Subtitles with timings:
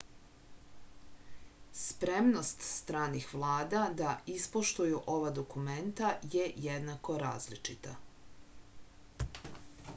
[1.81, 7.97] spremnost stranih vlada da ispoštuju ova dokumenta je jednako različita